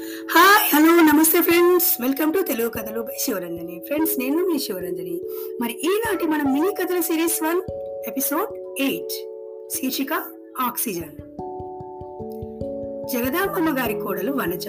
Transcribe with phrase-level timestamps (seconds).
[0.00, 5.20] Hi hello నమస్తే friends welcome to Telugu కథలు by Sivaranjani friends నేను మీ శివరంజని
[5.60, 7.60] మరి ఈనాటి మన మినీ కథల సిరీస్ వన్
[8.08, 8.50] ఎపిసోడ్
[8.80, 9.14] ఎయిట్
[9.74, 10.12] శీర్షిక
[10.60, 11.14] ఆక్సిజన్
[13.06, 14.68] జగదాంబమ్మ గారి కోడలు వనజ.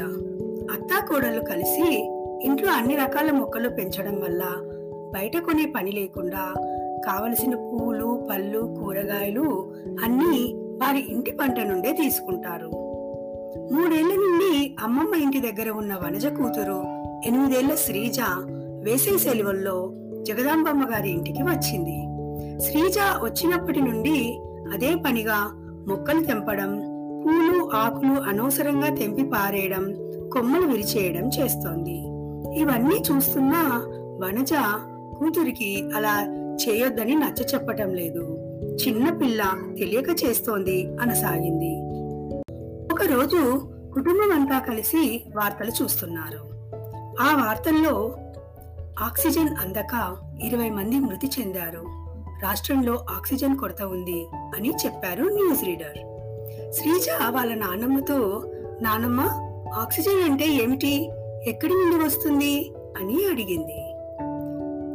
[0.71, 1.87] అత్త కోడలు కలిసి
[2.43, 4.43] ఇంట్లో అన్ని రకాల మొక్కలు పెంచడం వల్ల
[5.15, 6.53] బయట కొనే పని లేకుండా
[7.05, 9.73] కావలసిన పూలు పళ్ళు కూరగాయలు
[10.03, 12.71] అన్నీ వారి ఇంటి పంట నుండే తీసుకుంటారు.
[13.73, 16.83] మూడేళ్ళ నుండి అమ్మమ్మ ఇంటి దగ్గర ఉన్న వనజ కూతురు
[17.25, 18.19] ఎనిమిదేళ్ళ శ్రీజ
[18.83, 21.97] వేసవి సెలవుల్లో జగదాంబమ్మ గారి ఇంటికి వచ్చింది.
[22.61, 24.39] శ్రీజ వచ్చినప్పటి నుండి
[24.73, 25.37] అదే పనిగా
[25.87, 26.79] మొక్కలు తెంపడం
[27.25, 29.93] పూలు ఆకులు అనవసరంగా తెంపి పారేయడం
[30.33, 31.97] కొమ్మలు విరిచేయడం చేస్తోంది.
[32.59, 33.81] ఇవన్నీ చూస్తున్నా
[34.25, 34.53] వనజ
[35.19, 36.15] కూతురికి అలా
[36.55, 38.39] చేయొద్దని నచ్చ చెప్పటం లేదు.
[38.75, 39.41] చిన్న పిల్ల
[39.79, 41.78] తెలియక చేస్తోంది అనసాగింది.
[43.09, 46.37] రోజు కుటుంబం అంతా కలిసి వార్తలు చూస్తున్నారు.
[47.21, 48.15] ఆ వార్తల్లో
[48.99, 51.85] ఆక్సిజన్ అందక ఇరవై మంది మృతి చెందారు.
[52.43, 55.97] రాష్ట్రంలో ఆక్సిజన్ కొరత ఉంది అని చెప్పారు న్యూస్ రీడర్.
[56.73, 58.43] శ్రీజ వాళ్ళ నానమ్మతో
[58.81, 59.21] నానమ్మ
[59.73, 61.09] ఆక్సిజన్ అంటే ఏమిటి?
[61.47, 62.73] ఎక్కడి నుండి వస్తుంది?
[63.01, 63.93] అని అడిగింది.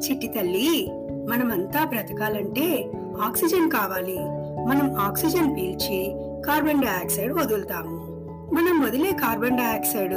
[0.07, 0.89] చిట్టి తల్లి
[1.29, 4.19] మనమంతా బ్రతకాలంటే ఆక్సిజన్ కావాలి.
[4.67, 6.15] మనం ఆక్సిజన్ పీల్చి
[6.47, 7.97] కార్బన్ డైఆక్సైడ్ వదులుతాము.
[8.55, 10.15] మనం వదిలే కార్బన్ డైఆక్సైడ్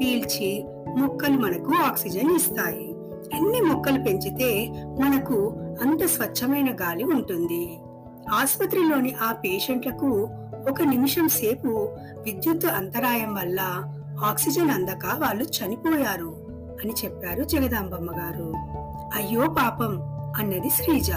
[0.00, 0.64] పీల్చి
[0.96, 2.90] మొక్కలు మనకు ఆక్సిజన్ ఇస్తాయి.
[3.36, 7.78] ఎన్ని మొక్కలు పెంచితే మనకు అంత స్వచ్ఛమైన గాలి ఉంటుంది.
[8.32, 10.28] ఆసుపత్రిలోని ఆ పేషెంట్లకు
[10.70, 11.88] ఒక నిమిషం సేపు
[12.24, 13.60] విద్యుత్ అంతరాయం వల్ల
[14.24, 16.36] ఆక్సిజన్ అందక వాళ్ళు చనిపోయారు
[16.84, 18.52] అని చెప్పారు జగదాంబమ్మ గారు.
[19.14, 20.02] అయ్యో పాపం
[20.36, 21.10] అన్నది శ్రీజ.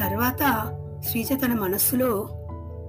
[0.00, 0.72] తర్వాత
[1.10, 2.28] శ్రీజ తన మనస్సులో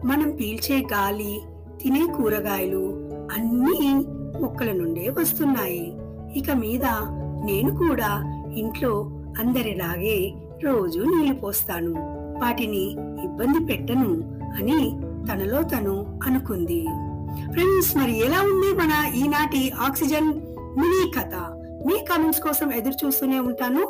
[0.05, 1.41] మనం పీల్చే గాలి
[1.81, 3.93] తినే కూరగాయలు అన్నీ
[4.41, 5.97] మొక్కల నుండే వస్తున్నాయి.
[6.35, 6.85] ఇక మీద
[7.45, 8.21] నేను కూడా
[8.55, 9.03] ఇంట్లో
[9.39, 10.33] అందరిలాగే
[10.63, 11.93] రోజు నీళ్ళు పోస్తాను.
[12.43, 12.91] వాటిని
[13.23, 14.13] ఇబ్బంది పెట్టను
[14.59, 14.99] అని
[15.31, 16.81] తనలో తను అనుకుంది.
[17.51, 20.27] ఫ్రెండ్స్ మరి ఎలా ఉంది మన ఈనాటి ఆక్సిజన్
[20.79, 21.35] మినీ కథ?
[21.87, 23.81] మీ కామెంట్స్ కోసం ఎదురు చూస్తూనే ఉంటాను.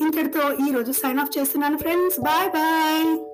[0.00, 2.20] ఇంతటితో ఈ రోజు సైన్ ఆఫ్ చేస్తున్నాను ఫ్రెండ్స్.
[2.20, 3.29] Bye bye